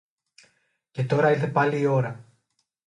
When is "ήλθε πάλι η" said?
1.31-1.85